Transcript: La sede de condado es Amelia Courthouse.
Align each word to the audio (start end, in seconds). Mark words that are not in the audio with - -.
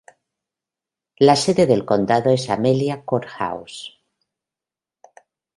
La 1.19 1.35
sede 1.35 1.67
de 1.67 1.85
condado 1.85 2.31
es 2.31 2.49
Amelia 2.49 3.03
Courthouse. 3.05 3.99